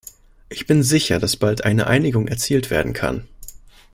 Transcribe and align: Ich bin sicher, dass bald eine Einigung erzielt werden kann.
Ich 0.49 0.65
bin 0.65 0.81
sicher, 0.81 1.19
dass 1.19 1.37
bald 1.37 1.63
eine 1.63 1.85
Einigung 1.85 2.27
erzielt 2.27 2.71
werden 2.71 2.93
kann. 2.93 3.27